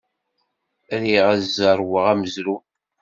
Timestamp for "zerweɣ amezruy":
1.57-2.63